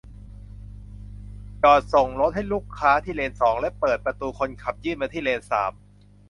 [1.63, 5.71] จอดส่งรถให้ลูกค้าที่เลนสอง และเปิดประตูคนขับยื่นมาที่เลนสาม!